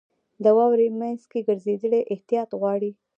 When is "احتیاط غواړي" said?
2.13-2.91